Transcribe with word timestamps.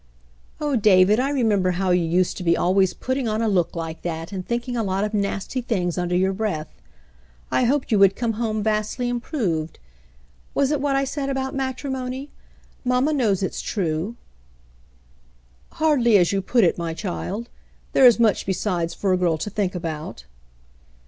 "Oh, 0.59 0.75
David, 0.75 1.19
I 1.19 1.29
remember 1.29 1.69
how 1.77 1.91
you 1.91 2.03
used 2.03 2.35
to 2.37 2.43
be 2.43 2.57
always 2.57 2.91
putting 2.91 3.27
on 3.27 3.39
a 3.39 3.47
look 3.47 3.75
like 3.75 4.01
that, 4.01 4.31
and 4.31 4.43
thinking 4.43 4.75
a 4.75 4.81
lot 4.81 5.03
of 5.03 5.13
nasty 5.13 5.61
things 5.61 5.95
under 5.95 6.15
your 6.15 6.33
breath. 6.33 6.69
I 7.51 7.65
hoped 7.65 7.91
you 7.91 7.99
would 7.99 8.15
come 8.15 8.33
home 8.33 8.63
vastly 8.63 9.09
improved. 9.09 9.77
Was 10.55 10.71
it 10.71 10.81
what 10.81 10.95
I 10.95 11.03
said 11.03 11.29
about 11.29 11.53
matrimony? 11.53 12.31
Mamma 12.83 13.13
knows 13.13 13.43
it's 13.43 13.61
true." 13.61 14.15
"Hardly 15.73 16.17
as 16.17 16.31
you 16.31 16.41
put 16.41 16.63
it, 16.63 16.79
my 16.79 16.95
child; 16.95 17.47
there 17.93 18.07
is 18.07 18.19
much 18.19 18.47
besides 18.47 18.95
for 18.95 19.13
a 19.13 19.17
girl 19.17 19.37
to 19.37 19.51
think 19.51 19.75
about." 19.75 20.25